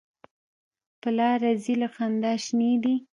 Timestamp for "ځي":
1.63-1.73